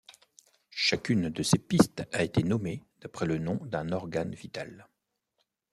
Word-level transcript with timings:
Chacune 0.75 1.29
de 1.29 1.43
ces 1.43 1.59
pistes 1.59 2.05
a 2.11 2.23
été 2.23 2.41
nommée 2.41 2.83
d'après 3.01 3.27
le 3.27 3.37
nom 3.37 3.57
d'un 3.63 3.91
organe 3.91 4.33
vital. 4.33 4.87